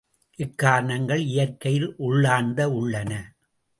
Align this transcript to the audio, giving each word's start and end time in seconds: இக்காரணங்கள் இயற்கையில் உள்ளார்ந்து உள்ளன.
இக்காரணங்கள் 0.39 1.21
இயற்கையில் 1.25 1.87
உள்ளார்ந்து 1.97 2.65
உள்ளன. 2.73 3.11